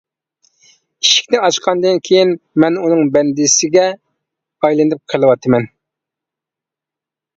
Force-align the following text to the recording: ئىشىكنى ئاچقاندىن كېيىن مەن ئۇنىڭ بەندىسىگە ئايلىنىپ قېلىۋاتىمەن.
ئىشىكنى 1.07 1.41
ئاچقاندىن 1.49 1.99
كېيىن 2.09 2.33
مەن 2.63 2.79
ئۇنىڭ 2.85 3.11
بەندىسىگە 3.17 3.85
ئايلىنىپ 4.69 5.05
قېلىۋاتىمەن. 5.15 5.69